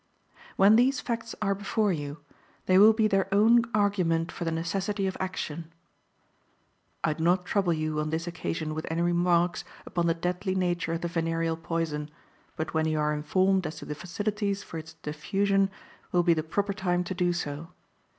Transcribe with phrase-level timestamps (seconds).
[0.55, 2.21] "When these facts are before you,
[2.65, 5.71] they will be their own argument for the necessity of action.
[7.03, 10.93] "I do not trouble you on this occasion with any remarks upon the deadly nature
[10.93, 12.09] of the venereal poison,
[12.55, 15.69] but when you are informed as to the facilities for its diffusion
[16.11, 17.67] will be the proper time to do so.